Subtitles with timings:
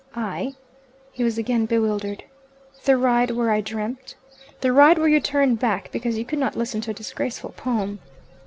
[0.15, 0.53] "I"
[1.11, 2.23] he was again bewildered.
[2.85, 4.15] "The ride where I dreamt"
[4.61, 7.99] "The ride where you turned back because you could not listen to a disgraceful poem?"